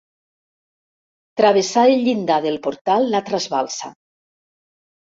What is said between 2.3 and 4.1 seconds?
del portal la trasbalsa.